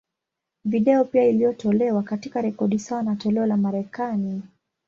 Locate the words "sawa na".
2.79-3.15